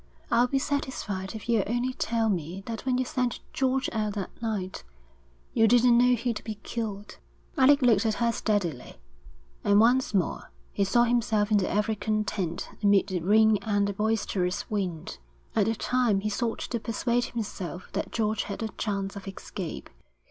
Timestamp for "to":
16.71-16.79